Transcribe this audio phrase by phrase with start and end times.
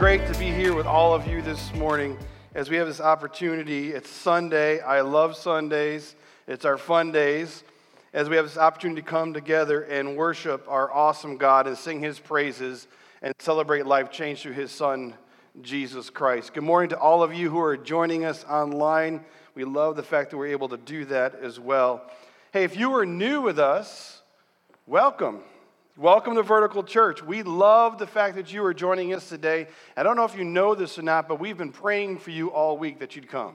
[0.00, 2.16] great to be here with all of you this morning
[2.54, 3.92] as we have this opportunity.
[3.92, 4.80] It's Sunday.
[4.80, 6.16] I love Sundays,
[6.48, 7.64] it's our fun days.
[8.14, 12.00] As we have this opportunity to come together and worship our awesome God and sing
[12.00, 12.88] his praises
[13.20, 15.12] and celebrate life change through his son,
[15.60, 16.54] Jesus Christ.
[16.54, 19.22] Good morning to all of you who are joining us online.
[19.54, 22.10] We love the fact that we're able to do that as well.
[22.54, 24.22] Hey, if you are new with us,
[24.86, 25.42] welcome.
[26.00, 27.22] Welcome to Vertical Church.
[27.22, 29.66] We love the fact that you are joining us today.
[29.94, 32.50] I don't know if you know this or not, but we've been praying for you
[32.50, 33.54] all week that you'd come.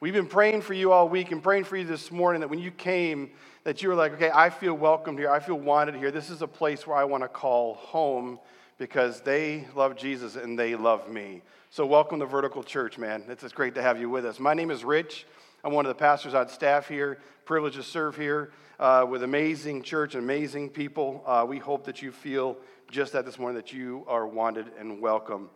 [0.00, 2.58] We've been praying for you all week and praying for you this morning that when
[2.58, 3.30] you came,
[3.62, 5.30] that you were like, okay, I feel welcomed here.
[5.30, 6.10] I feel wanted here.
[6.10, 8.40] This is a place where I want to call home
[8.76, 11.42] because they love Jesus and they love me.
[11.72, 13.22] So, welcome to Vertical Church, man.
[13.28, 14.40] It's just great to have you with us.
[14.40, 15.24] My name is Rich.
[15.62, 19.84] I'm one of the pastors on staff here, privileged to serve here uh, with amazing
[19.84, 21.22] church, and amazing people.
[21.24, 22.56] Uh, we hope that you feel
[22.90, 25.48] just that this morning, that you are wanted and welcome.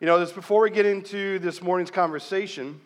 [0.00, 2.80] You know, this, before we get into this morning's conversation,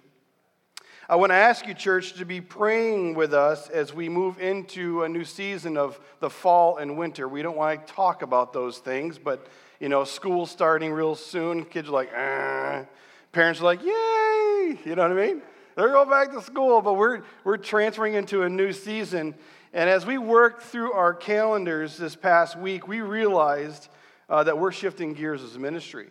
[1.08, 5.04] I want to ask you, church, to be praying with us as we move into
[5.04, 7.28] a new season of the fall and winter.
[7.28, 9.46] We don't want to talk about those things, but,
[9.82, 11.64] you know, school starting real soon.
[11.64, 12.84] Kids are like, eh.
[13.32, 14.78] Parents are like, yay!
[14.84, 15.42] You know what I mean?
[15.74, 19.34] They're going back to school, but we're, we're transferring into a new season.
[19.72, 23.88] And as we worked through our calendars this past week, we realized
[24.28, 26.10] uh, that we're shifting gears as a ministry.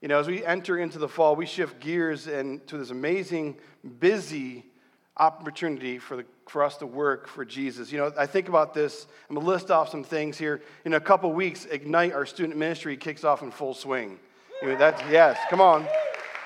[0.00, 3.56] You know, as we enter into the fall, we shift gears into this amazing,
[4.00, 4.64] busy
[5.16, 7.90] opportunity for, the, for us to work for Jesus.
[7.90, 9.06] You know, I think about this.
[9.28, 10.62] I'm going to list off some things here.
[10.84, 14.18] In a couple weeks, Ignite, our student ministry, kicks off in full swing.
[14.62, 15.86] You know, that's, yes, come on.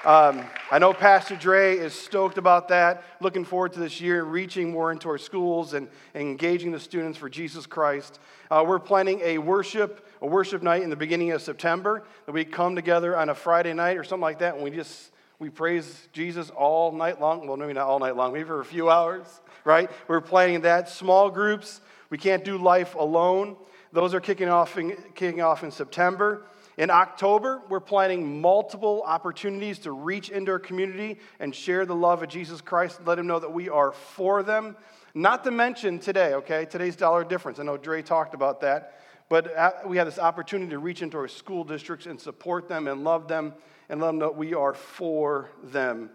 [0.02, 4.70] Um, I know Pastor Dre is stoked about that, looking forward to this year, reaching
[4.70, 8.18] more into our schools and, and engaging the students for Jesus Christ.
[8.50, 12.46] Uh, we're planning a worship, a worship night in the beginning of September that we
[12.46, 15.10] come together on a Friday night or something like that, and we just
[15.40, 17.48] we praise Jesus all night long.
[17.48, 19.26] Well, maybe not all night long, maybe for a few hours,
[19.64, 19.90] right?
[20.06, 20.90] We're planning that.
[20.90, 21.80] Small groups.
[22.10, 23.56] We can't do life alone.
[23.92, 26.44] Those are kicking off in, kicking off in September.
[26.76, 32.22] In October, we're planning multiple opportunities to reach into our community and share the love
[32.22, 34.76] of Jesus Christ, let them know that we are for them.
[35.14, 36.66] Not to mention today, okay?
[36.66, 37.58] Today's dollar difference.
[37.58, 39.00] I know Dre talked about that.
[39.30, 42.88] But uh, we have this opportunity to reach into our school districts and support them
[42.88, 43.54] and love them
[43.90, 46.10] and let them know we are for them.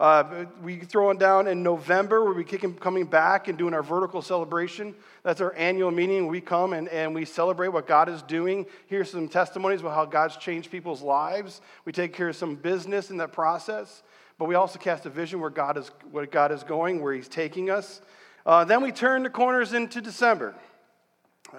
[0.00, 2.24] Uh, we throw it down in November.
[2.24, 4.94] We'll be coming back and doing our vertical celebration.
[5.22, 6.26] That's our annual meeting.
[6.26, 8.66] We come and, and we celebrate what God is doing.
[8.86, 11.60] Here's some testimonies about how God's changed people's lives.
[11.84, 14.02] We take care of some business in that process,
[14.38, 17.28] but we also cast a vision where God is, where God is going, where He's
[17.28, 18.00] taking us.
[18.46, 20.54] Uh, then we turn the corners into December.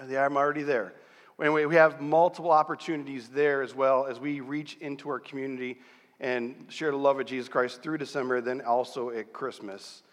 [0.08, 0.92] Yeah, I'm already there.
[1.42, 5.76] Anyway, we have multiple opportunities there as well as we reach into our community
[6.20, 10.04] and share the love of Jesus Christ through December, then also at Christmas.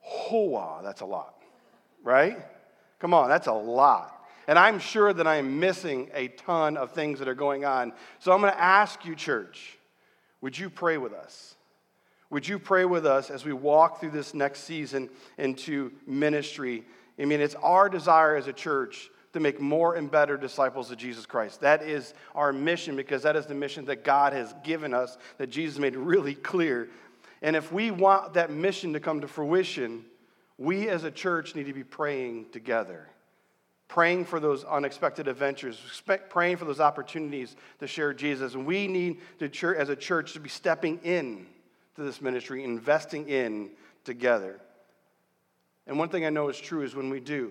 [0.00, 1.36] Hoa, that's a lot,
[2.02, 2.38] right?
[2.98, 4.26] Come on, that's a lot.
[4.48, 7.92] And I'm sure that I'm missing a ton of things that are going on.
[8.18, 9.78] So I'm going to ask you, church,
[10.40, 11.54] would you pray with us?
[12.30, 15.08] Would you pray with us as we walk through this next season
[15.38, 16.84] into ministry?
[17.16, 20.96] I mean, it's our desire as a church to make more and better disciples of
[20.96, 21.60] Jesus Christ.
[21.60, 25.48] That is our mission because that is the mission that God has given us, that
[25.48, 26.88] Jesus made really clear.
[27.42, 30.04] And if we want that mission to come to fruition,
[30.56, 33.08] we as a church need to be praying together,
[33.88, 35.80] praying for those unexpected adventures,
[36.28, 38.54] praying for those opportunities to share Jesus.
[38.54, 41.44] And we need to, as a church, to be stepping in
[41.96, 43.70] to this ministry, investing in
[44.04, 44.60] together.
[45.88, 47.50] And one thing I know is true is when we do,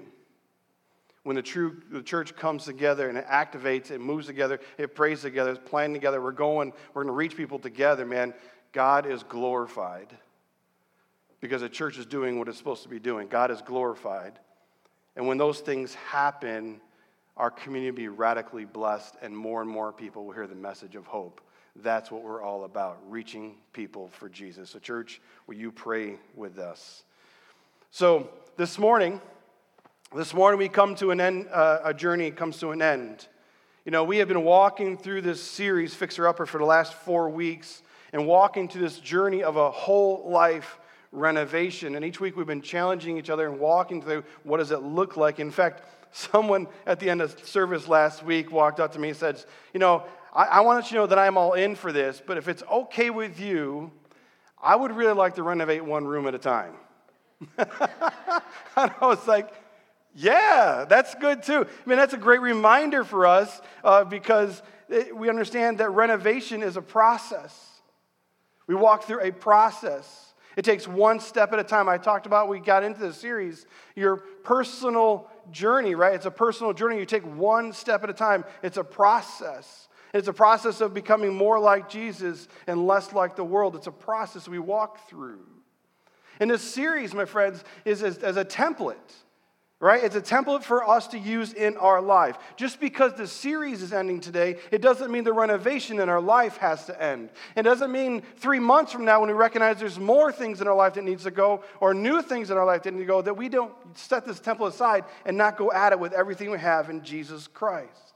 [1.24, 5.22] when the true the church comes together and it activates, it moves together, it prays
[5.22, 8.34] together, it's planning together, we're going, we're going to reach people together, man,
[8.74, 10.16] God is glorified.
[11.40, 13.28] Because the church is doing what it's supposed to be doing.
[13.28, 14.40] God is glorified.
[15.18, 16.80] And when those things happen,
[17.36, 20.96] our community will be radically blessed, and more and more people will hear the message
[20.96, 21.42] of hope.
[21.76, 24.70] That's what we're all about, reaching people for Jesus.
[24.70, 27.04] So, church, will you pray with us?
[27.92, 29.20] So, this morning,
[30.16, 33.28] this morning we come to an end, uh, a journey comes to an end.
[33.84, 37.30] You know, we have been walking through this series, Fixer Upper, for the last four
[37.30, 37.82] weeks
[38.12, 40.80] and walking to this journey of a whole life
[41.12, 41.96] renovation.
[41.96, 45.18] And each week we've been challenging each other and walking through what does it look
[45.18, 45.40] like.
[45.40, 49.18] In fact, someone at the end of service last week walked up to me and
[49.18, 49.44] said,
[49.74, 52.38] You know, I, I want you to know that I'm all in for this, but
[52.38, 53.92] if it's okay with you,
[54.62, 56.76] I would really like to renovate one room at a time.
[57.58, 57.68] and
[58.78, 59.52] I was like,
[60.16, 61.66] yeah, that's good too.
[61.66, 64.62] I mean, that's a great reminder for us uh, because
[65.14, 67.82] we understand that renovation is a process.
[68.68, 70.34] We walk through a process.
[70.56, 71.90] It takes one step at a time.
[71.90, 73.66] I talked about, we got into the series,
[73.96, 76.14] your personal journey, right?
[76.14, 77.00] It's a personal journey.
[77.00, 79.88] You take one step at a time, it's a process.
[80.14, 83.76] It's a process of becoming more like Jesus and less like the world.
[83.76, 85.42] It's a process we walk through.
[86.40, 89.23] And this series, my friends, is as, as a template
[89.84, 90.02] right?
[90.02, 92.38] It's a template for us to use in our life.
[92.56, 96.56] Just because the series is ending today, it doesn't mean the renovation in our life
[96.58, 97.30] has to end.
[97.58, 100.76] It doesn't mean three months from now, when we recognize there's more things in our
[100.76, 103.22] life that needs to go, or new things in our life that need to go,
[103.22, 106.60] that we don't set this template aside and not go at it with everything we
[106.60, 108.13] have in Jesus Christ.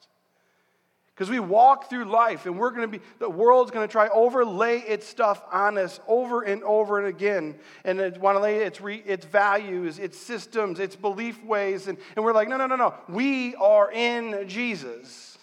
[1.18, 4.08] Because we walk through life and we're going to be, the world's going to try
[4.10, 7.56] overlay its stuff on us over and over and again.
[7.84, 11.88] And it want to lay its, re, its values, its systems, its belief ways.
[11.88, 12.94] And, and we're like, no, no, no, no.
[13.10, 15.40] We are in Jesus.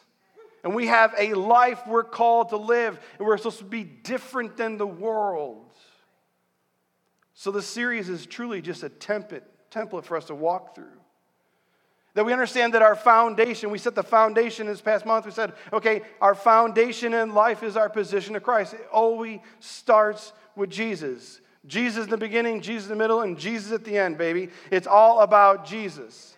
[0.63, 3.01] And we have a life we're called to live.
[3.19, 5.73] And we're supposed to be different than the world.
[7.35, 9.43] So the series is truly just a template,
[9.73, 11.01] template for us to walk through.
[12.15, 15.27] That we understand that our foundation, we set the foundation this past month.
[15.27, 18.75] We said, okay, our foundation in life is our position of Christ.
[18.75, 21.41] It always starts with Jesus.
[21.67, 24.51] Jesus in the beginning, Jesus in the middle, and Jesus at the end, baby.
[24.71, 26.37] It's all about Jesus.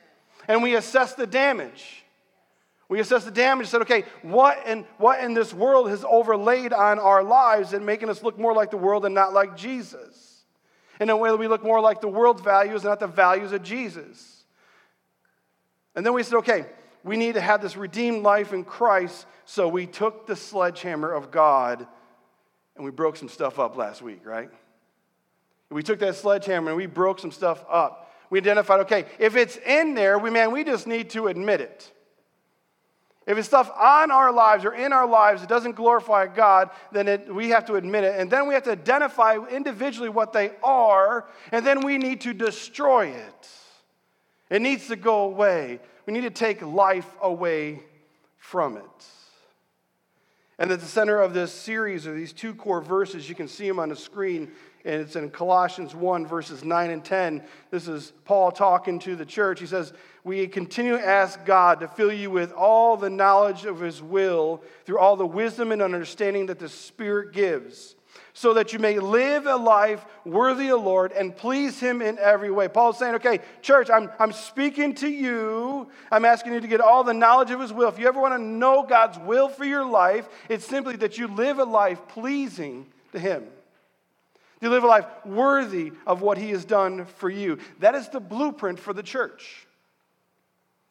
[0.49, 2.05] And we assess the damage.
[2.89, 6.99] We assess the damage, said, okay, what in, what in this world has overlaid on
[6.99, 10.45] our lives and making us look more like the world and not like Jesus?
[11.01, 13.53] In a way that we look more like the world's values and not the values
[13.53, 14.36] of Jesus.
[15.97, 16.67] And then we said, okay,
[17.03, 19.27] we need to have this redeemed life in Christ.
[19.47, 21.87] So we took the sledgehammer of God
[22.77, 24.51] and we broke some stuff up last week, right?
[25.71, 28.13] We took that sledgehammer and we broke some stuff up.
[28.29, 31.91] We identified, okay, if it's in there, we man, we just need to admit it.
[33.27, 37.09] If it's stuff on our lives or in our lives that doesn't glorify God, then
[37.09, 38.21] it, we have to admit it.
[38.21, 42.33] And then we have to identify individually what they are, and then we need to
[42.33, 43.49] destroy it.
[44.51, 45.81] It needs to go away.
[46.07, 47.81] We need to take life away
[48.39, 49.07] from it.
[50.59, 53.29] And at the center of this series are these two core verses.
[53.29, 54.51] You can see them on the screen,
[54.87, 57.43] and it's in Colossians 1, verses 9 and 10.
[57.71, 59.61] This is Paul talking to the church.
[59.61, 59.93] He says,
[60.25, 64.63] We continue to ask God to fill you with all the knowledge of his will
[64.87, 67.96] through all the wisdom and understanding that the Spirit gives
[68.33, 72.19] so that you may live a life worthy of the Lord and please Him in
[72.19, 72.69] every way.
[72.69, 75.89] Paul's saying, okay, church, I'm, I'm speaking to you.
[76.11, 77.89] I'm asking you to get all the knowledge of His will.
[77.89, 81.29] If you ever want to know God's will for your life, it's simply that you
[81.29, 83.45] live a life pleasing to Him.
[84.61, 87.59] You live a life worthy of what He has done for you.
[87.81, 89.66] That is the blueprint for the church.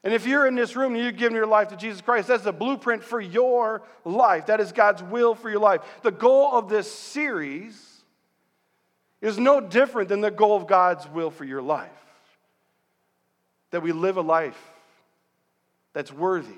[0.05, 2.43] And if you're in this room and you've given your life to Jesus Christ, that's
[2.43, 4.45] the blueprint for your life.
[4.45, 5.81] That is God's will for your life.
[6.03, 8.03] The goal of this series
[9.19, 11.89] is no different than the goal of God's will for your life.
[13.71, 14.59] That we live a life
[15.93, 16.53] that's worthy,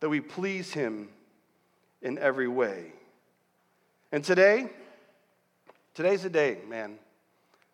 [0.00, 1.08] that we please Him
[2.02, 2.92] in every way.
[4.10, 4.68] And today,
[5.94, 6.98] today's the day, man.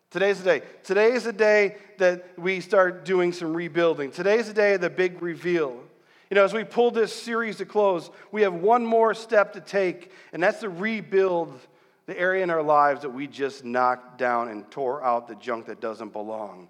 [0.09, 0.65] Today's the day.
[0.83, 4.11] Today is the day that we start doing some rebuilding.
[4.11, 5.83] Today's the day of the big reveal.
[6.29, 9.61] You know, as we pull this series to close, we have one more step to
[9.61, 11.59] take, and that's to rebuild
[12.05, 15.65] the area in our lives that we just knocked down and tore out the junk
[15.65, 16.69] that doesn't belong.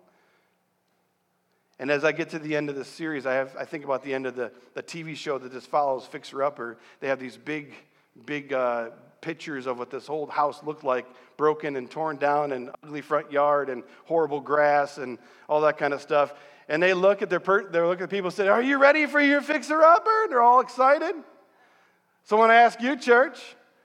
[1.80, 4.04] And as I get to the end of this series, I, have, I think about
[4.04, 6.78] the end of the, the TV show that just follows Fixer Upper.
[7.02, 7.76] They have these big,
[8.26, 8.90] big uh,
[9.22, 11.06] pictures of what this old house looked like
[11.38, 15.94] broken and torn down and ugly front yard and horrible grass and all that kind
[15.94, 16.34] of stuff.
[16.70, 19.06] And they look at their per- they look at people and say, Are you ready
[19.06, 20.24] for your fixer upper?
[20.24, 21.16] and They're all excited.
[22.24, 23.40] So when I ask you, church,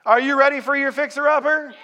[0.04, 1.74] are you ready for your fixer upper?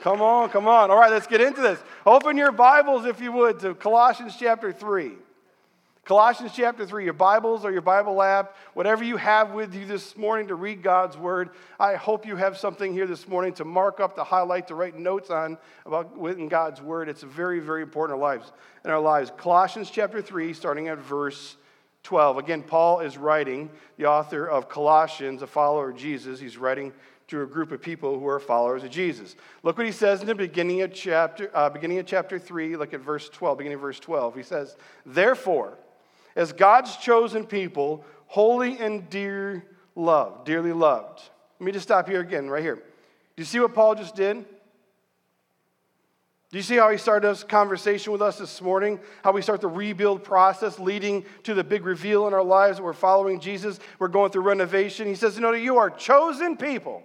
[0.00, 0.90] Come on, come on.
[0.90, 1.78] All right, let's get into this.
[2.04, 5.12] Open your Bibles, if you would, to Colossians chapter 3.
[6.04, 10.18] Colossians chapter 3, your Bibles or your Bible app, whatever you have with you this
[10.18, 11.48] morning to read God's word.
[11.80, 14.98] I hope you have something here this morning to mark up, to highlight, to write
[14.98, 15.56] notes on
[15.86, 17.08] about within God's word.
[17.08, 18.52] It's very, very important in our lives.
[18.84, 19.32] In our lives.
[19.38, 21.56] Colossians chapter 3, starting at verse
[22.02, 22.36] 12.
[22.36, 26.38] Again, Paul is writing, the author of Colossians, a follower of Jesus.
[26.38, 26.92] He's writing
[27.28, 29.36] to a group of people who are followers of Jesus.
[29.62, 32.76] Look what he says in the beginning of chapter, uh, beginning of chapter 3.
[32.76, 34.34] Look at verse 12, beginning of verse 12.
[34.34, 35.78] He says, Therefore,
[36.36, 39.64] as God's chosen people, holy and dear
[39.94, 41.22] loved, dearly loved.
[41.60, 42.76] Let me just stop here again, right here.
[42.76, 42.82] Do
[43.36, 44.44] you see what Paul just did?
[46.54, 49.00] Do you see how he started this conversation with us this morning?
[49.24, 52.84] How we start the rebuild process leading to the big reveal in our lives that
[52.84, 53.80] we're following Jesus.
[53.98, 55.08] We're going through renovation.
[55.08, 57.02] He says, You know, you are chosen people.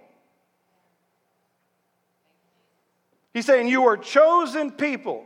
[3.34, 5.24] He's saying, You are chosen people.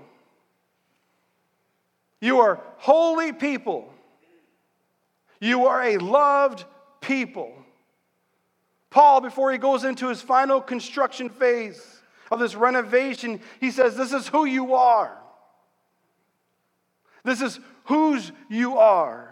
[2.20, 3.92] You are holy people.
[5.44, 6.64] You are a loved
[7.00, 7.52] people.
[8.88, 14.12] Paul, before he goes into his final construction phase, of this renovation, he says, This
[14.12, 15.16] is who you are.
[17.24, 19.30] This is whose you are.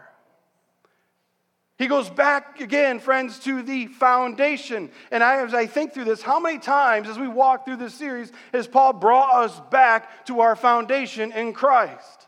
[1.78, 4.90] He goes back again, friends, to the foundation.
[5.10, 7.94] And I, as I think through this, how many times as we walk through this
[7.94, 12.21] series has Paul brought us back to our foundation in Christ?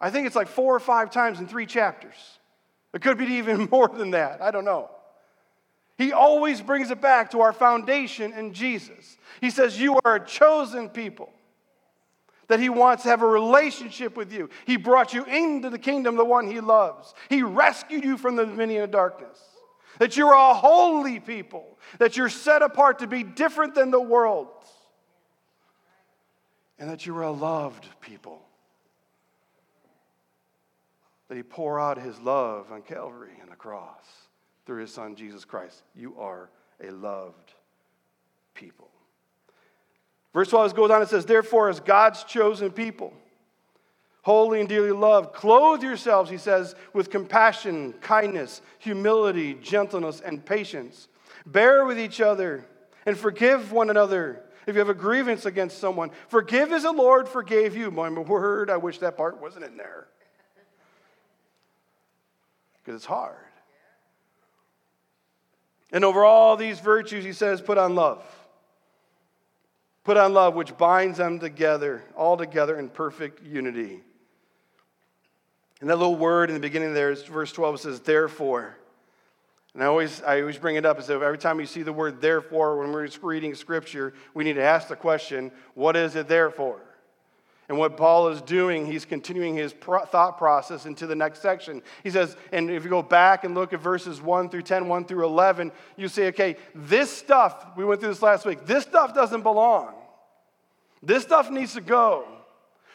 [0.00, 2.38] I think it's like four or five times in three chapters.
[2.94, 4.42] It could be even more than that.
[4.42, 4.90] I don't know.
[5.96, 9.16] He always brings it back to our foundation in Jesus.
[9.40, 11.32] He says, You are a chosen people,
[12.46, 14.48] that He wants to have a relationship with you.
[14.64, 17.14] He brought you into the kingdom, the one He loves.
[17.28, 19.40] He rescued you from the dominion of darkness.
[19.98, 24.46] That you're a holy people, that you're set apart to be different than the world,
[26.78, 28.40] and that you're a loved people.
[31.28, 34.04] That He pour out His love on Calvary and the cross
[34.68, 35.82] through his son, Jesus Christ.
[35.96, 36.50] You are
[36.86, 37.54] a loved
[38.52, 38.90] people.
[40.34, 43.14] Verse 12 goes on and says, Therefore, as God's chosen people,
[44.20, 51.08] holy and dearly loved, clothe yourselves, he says, with compassion, kindness, humility, gentleness, and patience.
[51.46, 52.66] Bear with each other
[53.06, 56.10] and forgive one another if you have a grievance against someone.
[56.28, 57.90] Forgive as the Lord forgave you.
[57.90, 60.08] My word, I wish that part wasn't in there.
[62.88, 63.36] Because it's hard.
[65.92, 68.24] And over all these virtues, he says, put on love.
[70.04, 74.00] Put on love, which binds them together, all together in perfect unity.
[75.82, 78.74] And that little word in the beginning there is verse 12 says, therefore.
[79.74, 81.92] And I always, I always bring it up as if every time you see the
[81.92, 86.26] word therefore when we're reading scripture, we need to ask the question, what is it
[86.26, 86.80] there for?
[87.68, 91.82] And what Paul is doing, he's continuing his pro- thought process into the next section.
[92.02, 95.04] He says, and if you go back and look at verses 1 through 10, 1
[95.04, 99.14] through 11, you say, okay, this stuff, we went through this last week, this stuff
[99.14, 99.92] doesn't belong.
[101.02, 102.26] This stuff needs to go.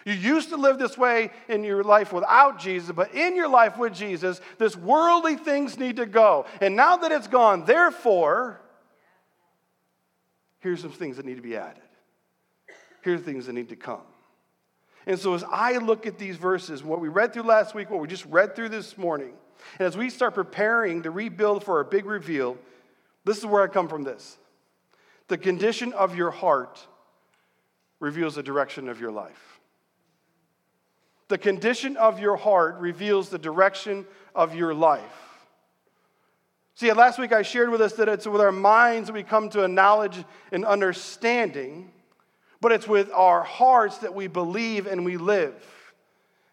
[0.05, 3.77] You used to live this way in your life without Jesus, but in your life
[3.77, 6.45] with Jesus, this worldly things need to go.
[6.61, 8.59] And now that it's gone, therefore,
[10.59, 11.83] here's some things that need to be added.
[13.03, 14.01] Here's things that need to come.
[15.05, 17.99] And so, as I look at these verses, what we read through last week, what
[17.99, 19.33] we just read through this morning,
[19.79, 22.57] and as we start preparing to rebuild for our big reveal,
[23.25, 24.37] this is where I come from this.
[25.27, 26.85] The condition of your heart
[27.99, 29.59] reveals the direction of your life.
[31.29, 34.05] The condition of your heart reveals the direction
[34.35, 35.01] of your life.
[36.75, 39.49] See, last week I shared with us that it's with our minds that we come
[39.49, 41.91] to a knowledge and understanding
[42.63, 45.53] but it's with our hearts that we believe and we live.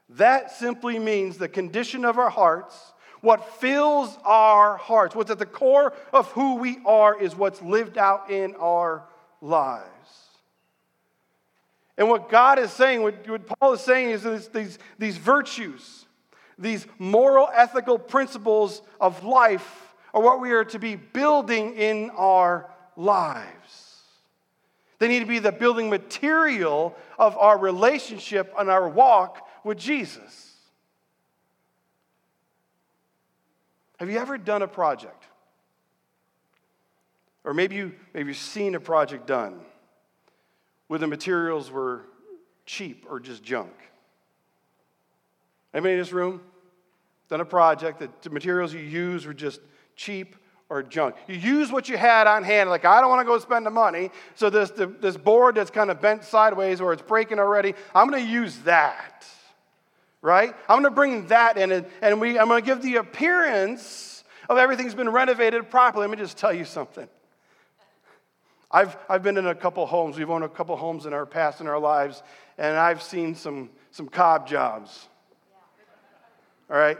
[0.08, 2.74] That simply means the condition of our hearts,
[3.20, 7.96] what fills our hearts, what's at the core of who we are, is what's lived
[7.96, 9.04] out in our
[9.40, 9.86] lives.
[11.96, 16.06] And what God is saying, what, what Paul is saying is this, these, these virtues,
[16.58, 22.68] these moral, ethical principles of life are what we are to be building in our
[22.96, 23.89] lives.
[25.00, 30.54] They need to be the building material of our relationship and our walk with Jesus.
[33.98, 35.24] Have you ever done a project?
[37.44, 39.60] Or maybe, you, maybe you've seen a project done
[40.88, 42.02] where the materials were
[42.66, 43.72] cheap or just junk.
[45.72, 46.42] Anybody in this room
[47.30, 49.62] done a project that the materials you used were just
[49.96, 50.36] cheap
[50.70, 51.16] or junk.
[51.26, 52.70] You use what you had on hand.
[52.70, 54.10] Like, I don't want to go spend the money.
[54.36, 58.08] So, this, the, this board that's kind of bent sideways or it's breaking already, I'm
[58.08, 59.26] going to use that.
[60.22, 60.54] Right?
[60.68, 64.22] I'm going to bring that in and, and we, I'm going to give the appearance
[64.48, 66.06] of everything's been renovated properly.
[66.06, 67.08] Let me just tell you something.
[68.70, 70.16] I've, I've been in a couple homes.
[70.16, 72.22] We've owned a couple homes in our past in our lives,
[72.56, 75.08] and I've seen some, some cob jobs.
[76.70, 76.98] All right?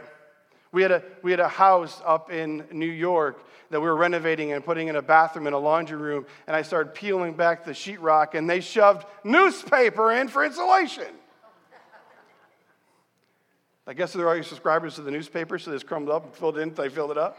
[0.71, 4.53] We had, a, we had a house up in New York that we were renovating
[4.53, 7.71] and putting in a bathroom and a laundry room, and I started peeling back the
[7.71, 11.07] sheetrock, and they shoved newspaper in for insulation.
[13.85, 16.73] I guess they're all subscribers to the newspaper, so this crumbled up and filled in,
[16.73, 17.37] they filled it up.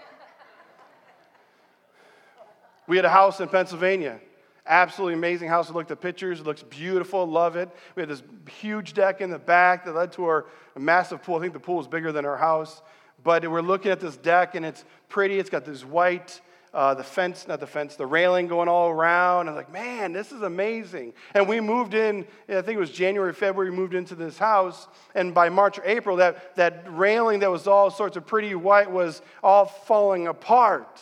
[2.86, 4.20] We had a house in Pennsylvania,
[4.66, 5.68] absolutely amazing house.
[5.68, 6.40] We looked at the pictures.
[6.40, 7.24] It looks beautiful.
[7.24, 7.70] Love it.
[7.94, 8.22] We had this
[8.60, 10.46] huge deck in the back that led to our
[10.76, 11.36] massive pool.
[11.36, 12.82] I think the pool is bigger than our house.
[13.22, 15.38] But we're looking at this deck, and it's pretty.
[15.38, 16.40] It's got this white,
[16.74, 19.48] uh, the fence, not the fence, the railing going all around.
[19.48, 21.12] I'm like, man, this is amazing.
[21.34, 24.88] And we moved in, I think it was January, February, we moved into this house.
[25.14, 28.90] And by March or April, that, that railing that was all sorts of pretty white
[28.90, 31.00] was all falling apart.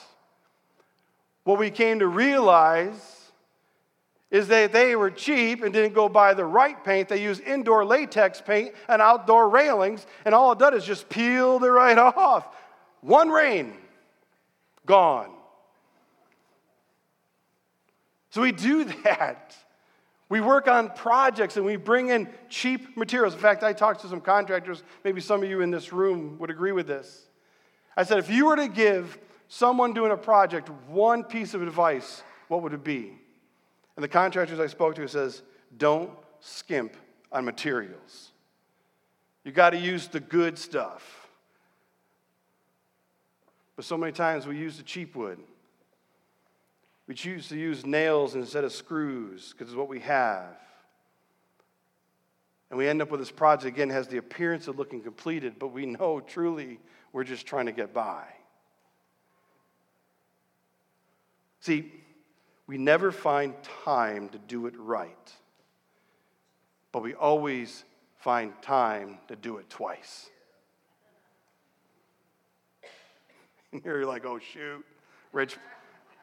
[1.45, 3.20] What we came to realize
[4.31, 7.09] is that they were cheap and didn't go buy the right paint.
[7.09, 11.65] They used indoor latex paint and outdoor railings, and all it did is just peeled
[11.65, 12.47] it right off.
[13.01, 13.75] One rain,
[14.87, 15.31] gone.
[18.31, 19.57] So we do that.
[20.29, 23.35] We work on projects and we bring in cheap materials.
[23.35, 26.51] In fact, I talked to some contractors, maybe some of you in this room would
[26.51, 27.27] agree with this.
[27.97, 29.19] I said, if you were to give
[29.49, 33.19] someone doing a project one piece of advice, what would it be?
[34.01, 35.43] And the contractors I spoke to says,
[35.77, 36.97] don't skimp
[37.31, 38.33] on materials.
[39.45, 41.29] You got to use the good stuff.
[43.77, 45.39] But so many times we use the cheap wood.
[47.09, 50.57] We choose to use nails instead of screws because it's what we have.
[52.71, 55.73] And we end up with this project again has the appearance of looking completed, but
[55.73, 56.81] we know truly
[57.13, 58.25] we're just trying to get by.
[61.61, 61.93] See,
[62.71, 65.33] we never find time to do it right,
[66.93, 67.83] but we always
[68.21, 70.31] find time to do it twice.
[73.73, 74.85] And you're like, oh, shoot.
[75.33, 75.57] Rich,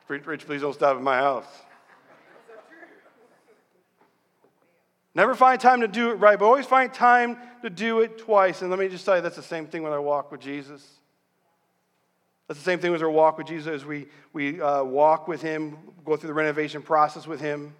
[0.07, 1.47] Rich, please don't stop at my house.
[5.13, 8.61] Never find time to do it right, but always find time to do it twice.
[8.61, 10.96] And let me just tell you, that's the same thing when I walk with Jesus.
[12.47, 15.41] That's the same thing as our walk with Jesus as we, we uh, walk with
[15.41, 17.73] Him, go through the renovation process with Him.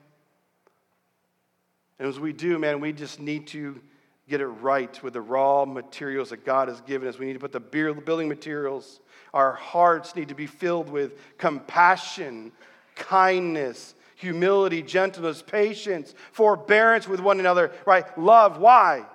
[1.99, 3.79] And as we do, man, we just need to
[4.27, 7.17] get it right with the raw materials that God has given us.
[7.17, 8.99] We need to put the building materials.
[9.33, 12.51] Our hearts need to be filled with compassion,
[12.95, 18.05] kindness, humility, gentleness, patience, forbearance with one another, right?
[18.17, 18.57] Love.
[18.57, 19.05] Why?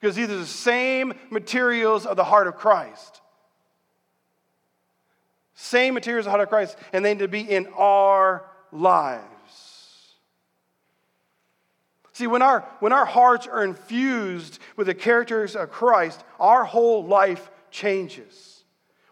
[0.00, 3.19] Because these are the same materials of the heart of Christ.
[5.62, 10.14] Same materials of the heart of Christ, and they need to be in our lives.
[12.14, 17.04] See, when our, when our hearts are infused with the characters of Christ, our whole
[17.04, 18.64] life changes.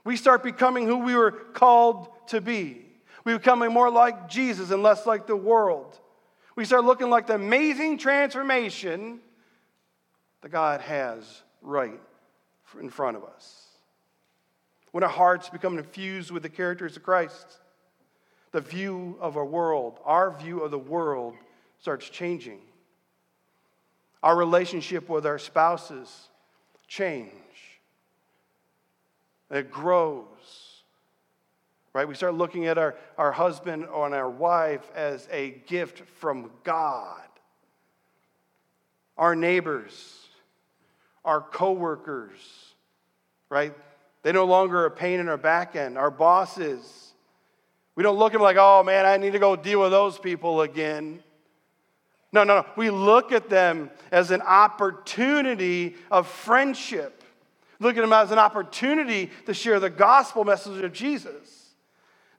[0.04, 2.87] We start becoming who we were called to be.
[3.24, 6.00] We become more like Jesus and less like the world.
[6.56, 9.20] We start looking like the amazing transformation
[10.40, 12.00] that God has right
[12.80, 13.67] in front of us
[14.92, 17.59] when our hearts become infused with the characters of Christ,
[18.53, 21.35] the view of our world, our view of the world
[21.81, 22.61] starts changing.
[24.22, 26.29] Our relationship with our spouses
[26.87, 27.33] change.
[29.51, 30.24] It grows.
[31.92, 32.07] Right?
[32.07, 37.22] We start looking at our, our husband or our wife as a gift from God.
[39.16, 40.27] Our neighbors,
[41.24, 42.38] our coworkers,
[43.48, 43.74] right?
[44.22, 45.96] They no longer are a pain in our back end.
[45.96, 47.12] Our bosses,
[47.94, 50.18] we don't look at them like, oh man, I need to go deal with those
[50.18, 51.22] people again.
[52.33, 52.66] No, no, no.
[52.76, 57.22] We look at them as an opportunity of friendship.
[57.81, 61.59] Look at them as an opportunity to share the gospel message of Jesus.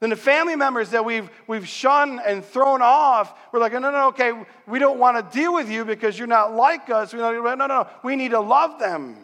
[0.00, 3.90] Then the family members that we've, we've shunned and thrown off, we're like, no, no,
[3.90, 4.32] no, okay,
[4.66, 7.12] we don't want to deal with you because you're not like us.
[7.12, 9.16] We no, no, no, we need to love them.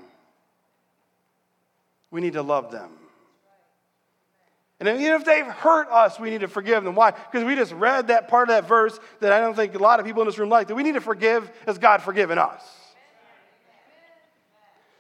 [2.10, 2.90] We need to love them.
[4.78, 6.94] And even if they've hurt us, we need to forgive them.
[6.94, 7.10] Why?
[7.10, 10.00] Because we just read that part of that verse that I don't think a lot
[10.00, 12.62] of people in this room like, that we need to forgive as God forgiven us.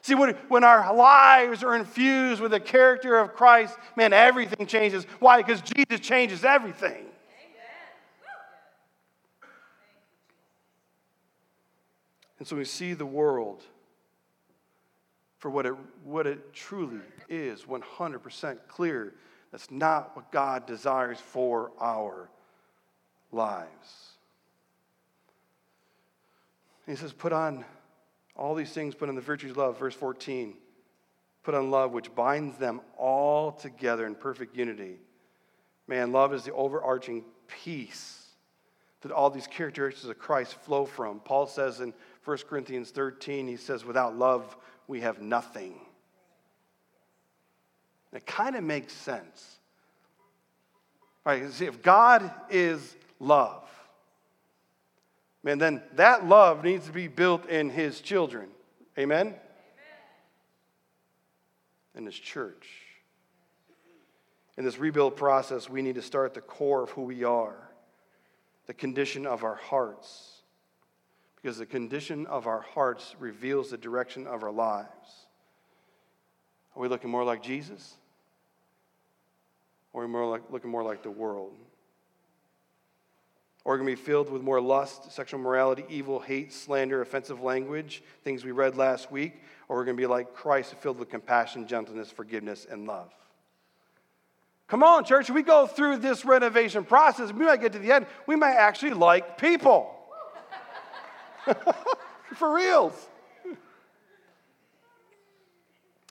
[0.00, 5.04] See, when, our lives are infused with the character of Christ, man, everything changes.
[5.18, 5.42] Why?
[5.42, 7.06] Because Jesus changes everything.
[12.38, 13.62] And so we see the world
[15.38, 19.14] for what it, what it truly is 100% clear.
[19.52, 22.28] That's not what God desires for our
[23.32, 24.16] lives.
[26.86, 27.64] he says, Put on
[28.34, 30.54] all these things, put on the virtues of love, verse 14.
[31.42, 34.96] Put on love, which binds them all together in perfect unity.
[35.86, 38.26] Man, love is the overarching peace
[39.02, 41.20] that all these characteristics of Christ flow from.
[41.20, 41.94] Paul says in
[42.24, 44.56] 1 Corinthians 13, he says, Without love,
[44.88, 45.80] we have nothing.
[48.12, 49.58] It kind of makes sense.
[51.24, 51.50] Right?
[51.50, 53.68] See, if God is love.
[55.42, 58.48] Man, then that love needs to be built in his children.
[58.98, 59.26] Amen?
[59.26, 59.38] Amen.
[61.94, 62.66] In his church.
[64.56, 67.70] In this rebuild process, we need to start at the core of who we are,
[68.66, 70.35] the condition of our hearts.
[71.46, 75.28] Because the condition of our hearts reveals the direction of our lives.
[76.74, 77.94] Are we looking more like Jesus?
[79.92, 81.52] Or are we more like, looking more like the world?
[83.62, 87.00] Or are we going to be filled with more lust, sexual morality, evil, hate, slander,
[87.00, 89.40] offensive language, things we read last week?
[89.68, 93.12] Or are we going to be like Christ, filled with compassion, gentleness, forgiveness, and love?
[94.66, 97.32] Come on, church, we go through this renovation process.
[97.32, 98.06] We might get to the end.
[98.26, 99.95] We might actually like people.
[102.34, 103.08] For reals.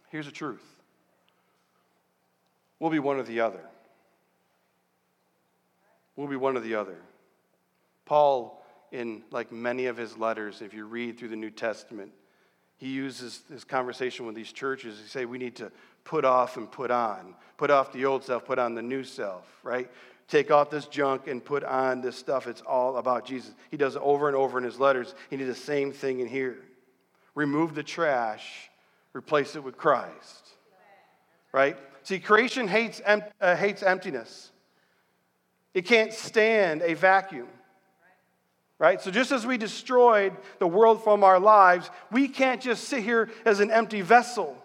[0.09, 0.63] Here's the truth
[2.79, 3.61] we'll be one or the other.
[6.15, 6.97] We'll be one or the other.
[8.05, 12.11] Paul, in like many of his letters, if you read through the New Testament,
[12.77, 14.99] he uses his conversation with these churches.
[14.99, 15.71] He say we need to
[16.03, 19.59] put off and put on, put off the old self, put on the new self,
[19.63, 19.89] right?
[20.27, 22.47] Take off this junk and put on this stuff.
[22.47, 23.53] It's all about Jesus.
[23.69, 25.13] He does it over and over in his letters.
[25.29, 26.57] He did the same thing in here.
[27.35, 28.69] Remove the trash,
[29.13, 30.47] replace it with Christ,
[31.51, 31.77] right?
[32.03, 34.51] See, creation hates, uh, hates emptiness.
[35.73, 37.47] It can't stand a vacuum.
[38.77, 39.01] Right?
[39.01, 43.29] So, just as we destroyed the world from our lives, we can't just sit here
[43.45, 44.61] as an empty vessel.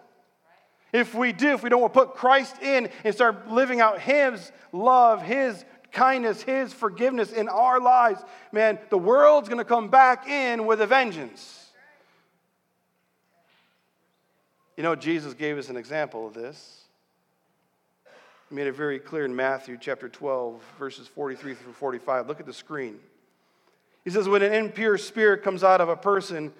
[0.93, 5.23] If we do, if we don't put Christ in and start living out His love,
[5.23, 8.23] His kindness, His forgiveness in our lives,
[8.53, 11.71] man, the world's going to come back in with a vengeance.
[14.77, 16.85] You know, Jesus gave us an example of this.
[18.49, 22.27] He made it very clear in Matthew chapter 12, verses 43 through 45.
[22.27, 22.99] Look at the screen.
[24.05, 26.53] He says, When an impure spirit comes out of a person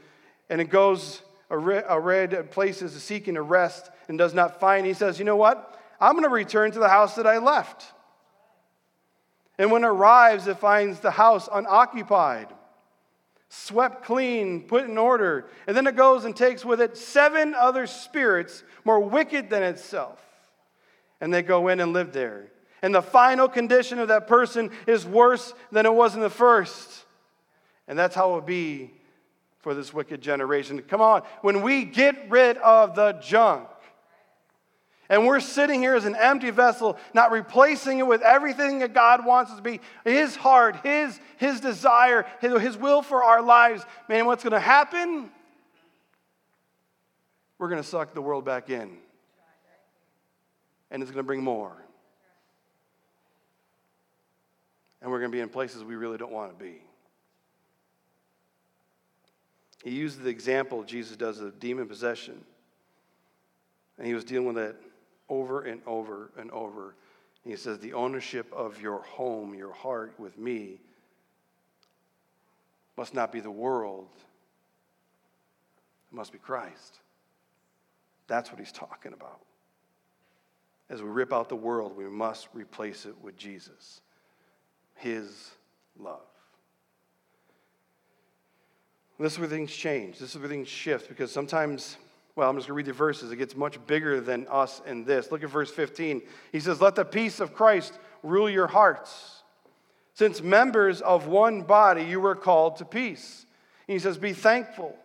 [0.49, 1.23] and it goes
[1.59, 5.79] red places is seeking a rest and does not find, he says, You know what?
[6.01, 7.93] I'm going to return to the house that I left.
[9.59, 12.49] And when it arrives, it finds the house unoccupied,
[13.51, 15.49] swept clean, put in order.
[15.67, 20.19] And then it goes and takes with it seven other spirits more wicked than itself
[21.21, 22.47] and they go in and live there.
[22.83, 27.05] And the final condition of that person is worse than it was in the first.
[27.87, 28.93] And that's how it will be
[29.61, 30.81] for this wicked generation.
[30.83, 33.69] Come on, when we get rid of the junk,
[35.09, 39.27] and we're sitting here as an empty vessel, not replacing it with everything that God
[39.27, 43.85] wants us to be His heart, His, his desire, his, his will for our lives.
[44.09, 45.31] Man, what's going to happen?
[47.59, 48.99] We're going to suck the world back in
[50.91, 51.73] and it's going to bring more.
[55.01, 56.83] And we're going to be in places we really don't want to be.
[59.83, 62.45] He used the example Jesus does of demon possession.
[63.99, 64.77] And he was dealing with that
[65.29, 66.95] over and over and over.
[67.45, 70.81] And he says, The ownership of your home, your heart with me,
[72.97, 74.09] must not be the world,
[76.13, 76.99] it must be Christ.
[78.27, 79.41] That's what he's talking about.
[80.89, 84.01] As we rip out the world, we must replace it with Jesus,
[84.95, 85.51] His
[85.99, 86.30] love.
[89.21, 90.19] This is where things change.
[90.19, 91.99] This is where things shift because sometimes,
[92.37, 93.31] well, I'm just going to read the verses.
[93.31, 95.31] It gets much bigger than us in this.
[95.31, 96.23] Look at verse 15.
[96.53, 99.43] He says, Let the peace of Christ rule your hearts.
[100.15, 103.45] Since members of one body, you were called to peace.
[103.87, 104.97] And he says, Be thankful.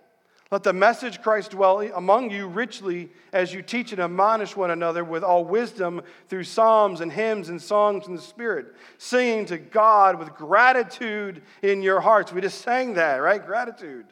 [0.56, 5.04] Let the message Christ dwell among you richly as you teach and admonish one another
[5.04, 10.18] with all wisdom through psalms and hymns and songs in the Spirit, singing to God
[10.18, 12.32] with gratitude in your hearts.
[12.32, 13.46] We just sang that, right?
[13.46, 14.06] Gratitude.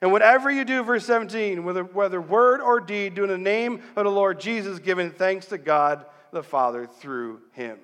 [0.00, 3.82] And whatever you do, verse 17, whether, whether word or deed, do in the name
[3.96, 7.78] of the Lord Jesus, giving thanks to God the Father through him.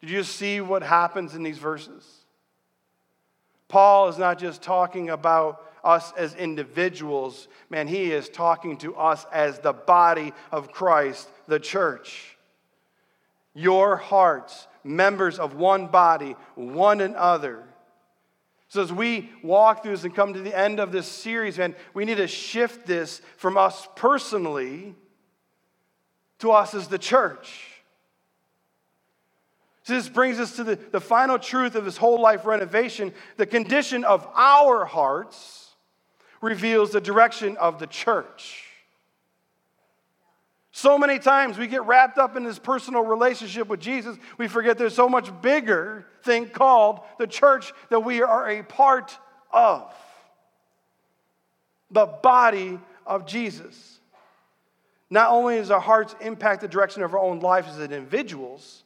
[0.00, 2.04] Did you see what happens in these verses?
[3.66, 9.26] Paul is not just talking about us as individuals, man, he is talking to us
[9.32, 12.36] as the body of Christ, the church.
[13.54, 17.64] Your hearts, members of one body, one another.
[18.68, 21.74] So, as we walk through this and come to the end of this series, man,
[21.94, 24.94] we need to shift this from us personally
[26.40, 27.78] to us as the church.
[29.88, 33.14] So this brings us to the, the final truth of this whole life renovation.
[33.38, 35.67] The condition of our hearts
[36.40, 38.64] reveals the direction of the church.
[40.72, 44.78] So many times we get wrapped up in this personal relationship with Jesus, we forget
[44.78, 49.18] there's so much bigger thing called the church that we are a part
[49.52, 49.92] of.
[51.90, 53.98] The body of Jesus.
[55.10, 58.84] Not only does our hearts impact the direction of our own lives as individuals,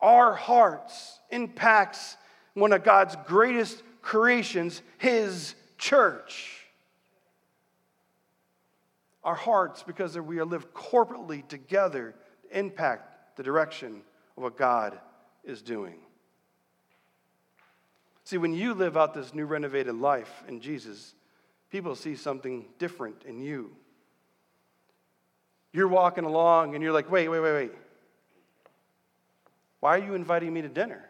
[0.00, 2.16] our hearts impacts
[2.52, 6.64] one of God's greatest creations, his church
[9.24, 12.14] our hearts, because we are lived corporately together,
[12.50, 14.02] impact the direction
[14.36, 14.98] of what God
[15.44, 15.96] is doing.
[18.24, 21.14] See, when you live out this new renovated life in Jesus,
[21.70, 23.74] people see something different in you.
[25.72, 27.72] You're walking along and you're like, wait, wait, wait, wait.
[29.80, 31.08] Why are you inviting me to dinner?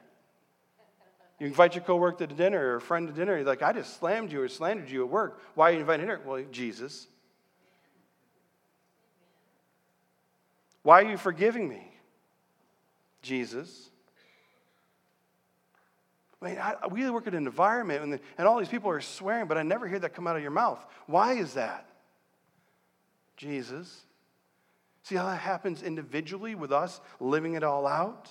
[1.44, 3.36] You invite your coworker to dinner or a friend to dinner.
[3.36, 5.42] You're like, I just slammed you or slandered you at work.
[5.54, 6.18] Why are you inviting dinner?
[6.24, 7.06] Well, Jesus.
[10.82, 11.86] Why are you forgiving me?
[13.20, 13.90] Jesus.
[16.40, 19.02] I mean, I, we work in an environment and, the, and all these people are
[19.02, 20.82] swearing, but I never hear that come out of your mouth.
[21.06, 21.86] Why is that?
[23.36, 24.00] Jesus.
[25.02, 28.30] See how that happens individually with us living it all out?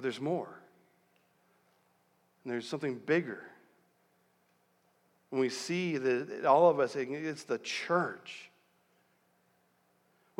[0.00, 0.48] But there's more.
[2.42, 3.44] And there's something bigger.
[5.28, 8.49] When we see that all of us, it's the church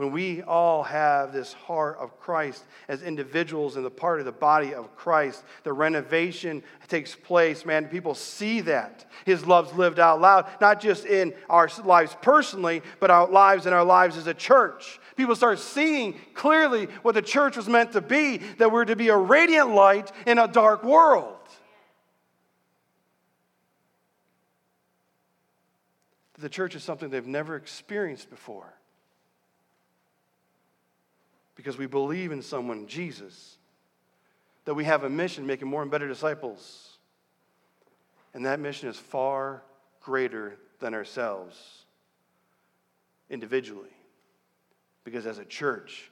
[0.00, 4.32] when we all have this heart of Christ as individuals in the part of the
[4.32, 7.86] body of Christ, the renovation takes place, man.
[7.86, 9.04] People see that.
[9.26, 13.74] His love's lived out loud, not just in our lives personally, but our lives and
[13.74, 14.98] our lives as a church.
[15.16, 19.08] People start seeing clearly what the church was meant to be that we're to be
[19.08, 21.36] a radiant light in a dark world.
[26.38, 28.80] The church is something they've never experienced before
[31.56, 33.56] because we believe in someone, Jesus,
[34.64, 36.98] that we have a mission making more and better disciples.
[38.34, 39.62] And that mission is far
[40.00, 41.84] greater than ourselves
[43.28, 43.90] individually.
[45.04, 46.10] Because as a church,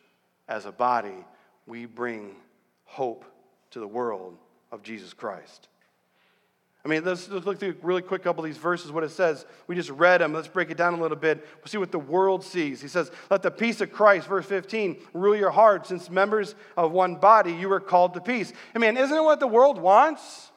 [0.49, 1.25] as a body,
[1.67, 2.35] we bring
[2.85, 3.25] hope
[3.71, 4.37] to the world
[4.73, 5.69] of Jesus Christ.
[6.89, 9.45] I mean, let's, let's look through really quick couple of these verses, what it says.
[9.67, 10.33] We just read them.
[10.33, 11.47] Let's break it down a little bit.
[11.59, 12.81] We'll see what the world sees.
[12.81, 15.87] He says, Let the peace of Christ, verse 15, rule your heart.
[15.87, 18.55] Since members of one body, you are called to peace.
[18.75, 20.51] I mean, isn't it what the world wants?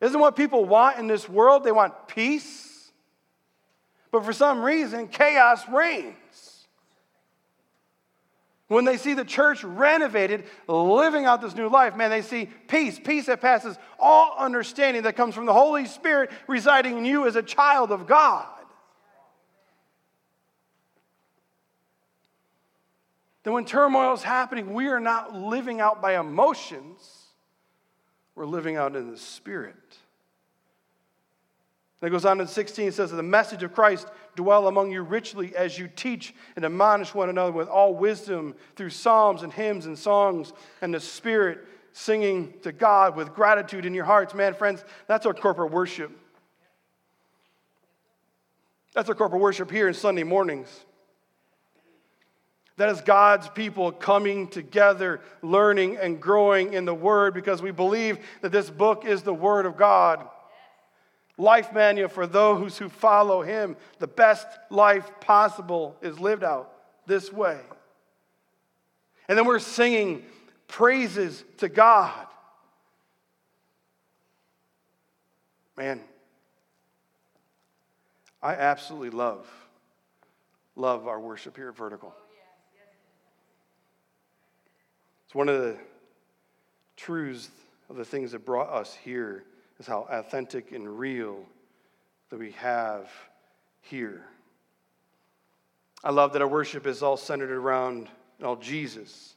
[0.00, 1.64] Isn't what people want in this world?
[1.64, 2.92] They want peace.
[4.12, 6.14] But for some reason, chaos reigns.
[8.68, 12.98] When they see the church renovated, living out this new life, man, they see peace,
[12.98, 17.36] peace that passes all understanding that comes from the Holy Spirit residing in you as
[17.36, 18.46] a child of God.
[23.42, 27.26] Then, when turmoil is happening, we are not living out by emotions,
[28.34, 29.76] we're living out in the Spirit.
[32.00, 34.90] And it goes on in 16, it says, that The message of Christ dwell among
[34.90, 39.52] you richly as you teach and admonish one another with all wisdom through psalms and
[39.52, 41.58] hymns and songs and the Spirit
[41.92, 44.34] singing to God with gratitude in your hearts.
[44.34, 46.10] Man, friends, that's our corporate worship.
[48.94, 50.68] That's our corporate worship here in Sunday mornings.
[52.76, 58.18] That is God's people coming together, learning and growing in the Word because we believe
[58.40, 60.26] that this book is the Word of God.
[61.36, 63.76] Life manual for those who follow him.
[63.98, 66.72] The best life possible is lived out
[67.06, 67.58] this way.
[69.28, 70.24] And then we're singing
[70.68, 72.26] praises to God.
[75.76, 76.00] Man,
[78.40, 79.48] I absolutely love,
[80.76, 82.14] love our worship here at Vertical.
[85.26, 85.76] It's one of the
[86.96, 87.50] truths
[87.90, 89.42] of the things that brought us here
[89.78, 91.44] is how authentic and real
[92.30, 93.10] that we have
[93.80, 94.24] here.
[96.02, 98.08] I love that our worship is all centered around
[98.42, 99.34] all Jesus.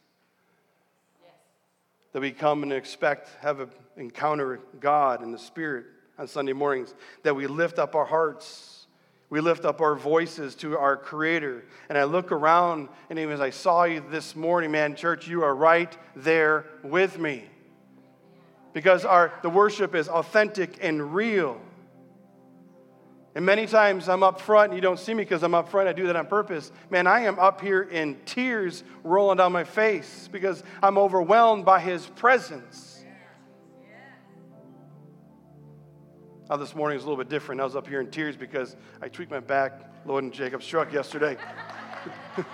[2.13, 5.85] That we come and expect, have an encounter with God in the Spirit
[6.17, 6.93] on Sunday mornings.
[7.23, 8.87] That we lift up our hearts.
[9.29, 11.65] We lift up our voices to our Creator.
[11.89, 15.43] And I look around, and even as I saw you this morning, man, church, you
[15.43, 17.45] are right there with me
[18.77, 21.59] because our, the worship is authentic and real.
[23.33, 25.89] And many times I'm up front and you don't see me because I'm up front.
[25.89, 26.71] I do that on purpose.
[26.91, 31.79] Man, I am up here in tears rolling down my face because I'm overwhelmed by
[31.79, 33.03] his presence.
[36.47, 37.59] Now, this morning is a little bit different.
[37.61, 40.93] I was up here in tears because I tweaked my back Lord and Jacob's truck
[40.93, 41.35] yesterday.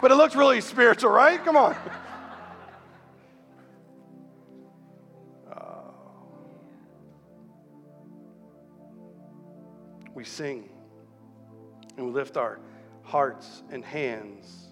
[0.00, 1.44] but it looks really spiritual, right?
[1.44, 1.76] Come on.
[10.16, 10.70] We sing
[11.98, 12.58] and we lift our
[13.02, 14.68] hearts and hands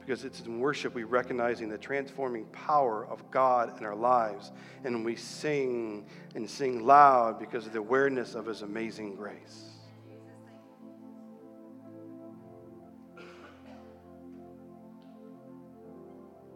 [0.00, 4.50] because it's in worship we recognizing the transforming power of God in our lives.
[4.82, 9.70] And we sing and sing loud because of the awareness of His amazing grace.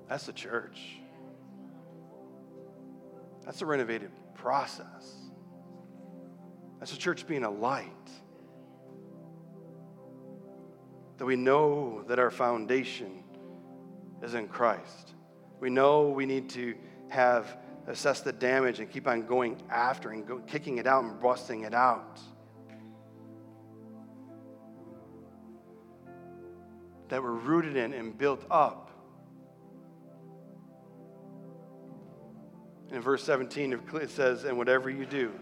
[0.08, 0.96] That's the church.
[3.44, 5.25] That's a renovated process.
[6.78, 7.90] That's the church being a light.
[11.18, 13.24] That we know that our foundation
[14.22, 15.14] is in Christ.
[15.60, 16.74] We know we need to
[17.08, 21.20] have assess the damage and keep on going after and go, kicking it out and
[21.20, 22.20] busting it out.
[27.08, 28.90] That we're rooted in and built up.
[32.90, 35.32] In verse 17, it says, And whatever you do,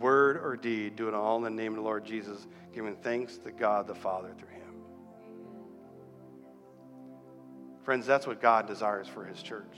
[0.00, 3.38] word or deed, do it all in the name of the Lord Jesus, giving thanks
[3.38, 4.56] to God the Father through him.
[7.86, 9.76] Friends, that's what God desires for His church.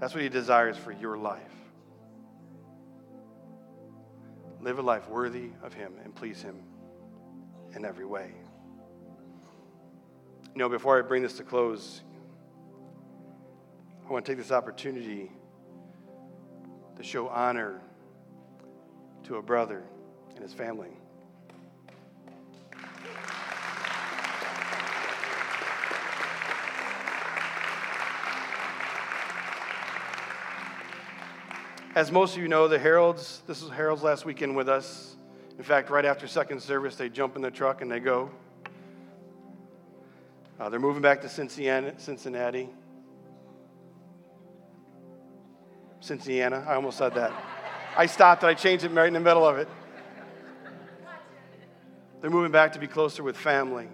[0.00, 1.42] That's what He desires for your life.
[4.60, 6.62] Live a life worthy of Him and please Him
[7.74, 8.32] in every way.
[10.54, 12.02] You know, before I bring this to close,
[14.08, 15.32] I want to take this opportunity
[16.96, 17.82] to show honor
[19.24, 19.82] to a brother
[20.34, 20.90] and his family.
[31.94, 35.16] As most of you know, the Heralds, this was Herald's last weekend with us.
[35.58, 38.30] In fact, right after second service, they jump in the truck and they go.
[40.60, 41.96] Uh, they're moving back to Cincinnati.
[41.98, 42.68] Cincinnati.
[45.98, 46.54] Cincinnati.
[46.54, 47.57] I almost said that.
[47.98, 49.66] I stopped and I changed it right in the middle of it.
[52.20, 53.88] They're moving back to be closer with family.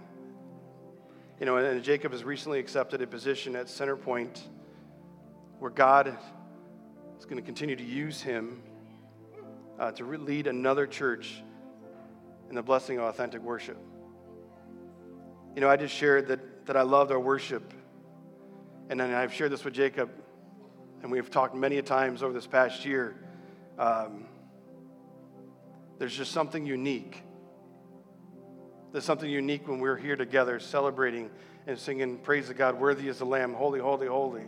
[1.41, 4.43] You know, and Jacob has recently accepted a position at Centerpoint
[5.59, 6.19] where God
[7.19, 8.63] is going to continue to use him
[9.79, 11.43] uh, to lead another church
[12.51, 13.79] in the blessing of authentic worship.
[15.55, 17.73] You know, I just shared that, that I loved our worship.
[18.91, 20.11] And I've shared this with Jacob,
[21.03, 23.24] and we've talked many times over this past year.
[23.79, 24.27] Um,
[25.99, 27.23] there's just something unique.
[28.93, 31.31] There's something unique when we're here together celebrating
[31.67, 34.45] and singing, Praise the God, worthy is the Lamb, holy, holy, holy.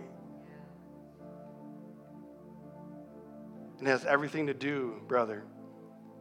[3.79, 5.45] And it has everything to do, brother,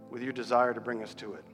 [0.10, 1.46] with your desire to bring us to it.